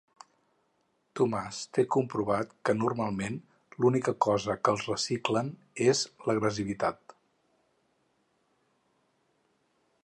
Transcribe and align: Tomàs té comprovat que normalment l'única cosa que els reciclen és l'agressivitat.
Tomàs 1.19 1.59
té 1.77 1.83
comprovat 1.95 2.55
que 2.69 2.75
normalment 2.77 3.37
l'única 3.85 4.15
cosa 4.27 4.57
que 4.63 4.75
els 4.77 4.87
reciclen 4.93 5.53
és 5.91 6.03
l'agressivitat. 6.29 7.17